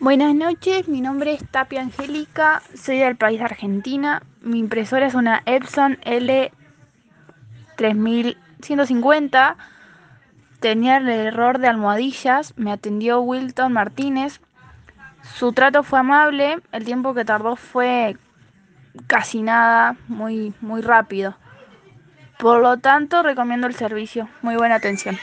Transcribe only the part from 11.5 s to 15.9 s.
de almohadillas, me atendió Wilton Martínez. Su trato